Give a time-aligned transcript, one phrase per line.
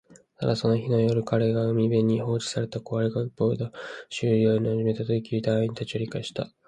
[0.39, 3.71] ただ、その日の夜、彼が海辺に放置された壊れたボートの
[4.09, 6.51] 修理を始めたとき、隊員達は理解した